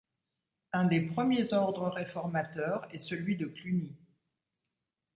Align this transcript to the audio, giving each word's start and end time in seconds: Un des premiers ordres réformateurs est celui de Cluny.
Un 0.73 0.85
des 0.85 1.01
premiers 1.01 1.53
ordres 1.53 1.87
réformateurs 1.89 2.87
est 2.89 2.97
celui 2.97 3.37
de 3.37 3.45
Cluny. 3.45 3.95